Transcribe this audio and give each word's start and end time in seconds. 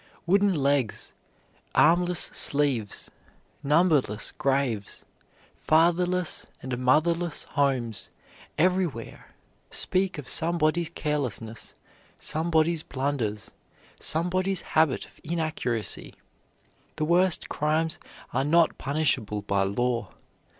Wooden 0.25 0.55
legs, 0.55 1.13
armless 1.75 2.21
sleeves, 2.33 3.11
numberless 3.61 4.31
graves, 4.31 5.05
fatherless 5.55 6.47
and 6.63 6.75
motherless 6.79 7.43
homes 7.43 8.09
everywhere 8.57 9.35
speak 9.69 10.17
of 10.17 10.27
somebody's 10.27 10.89
carelessness, 10.89 11.75
somebody's 12.19 12.81
blunders, 12.81 13.51
somebody's 13.99 14.61
habit 14.63 15.05
of 15.05 15.19
inaccuracy. 15.23 16.15
The 16.95 17.05
worst 17.05 17.47
crimes 17.47 17.99
are 18.33 18.43
not 18.43 18.79
punishable 18.79 19.43
by 19.43 19.61
law. 19.61 20.09